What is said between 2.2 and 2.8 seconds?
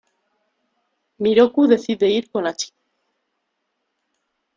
con Hachi.